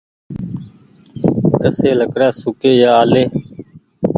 [1.61, 3.23] ڪسي لڪڙآ سوڪي يا آلي